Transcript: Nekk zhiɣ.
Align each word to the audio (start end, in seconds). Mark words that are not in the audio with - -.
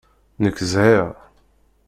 Nekk 0.43 0.57
zhiɣ. 0.71 1.07